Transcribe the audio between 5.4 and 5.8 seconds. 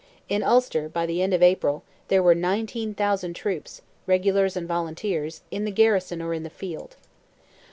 in the